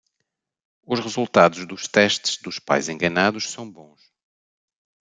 [0.83, 4.01] Os resultados dos testes dos pais enganados são bons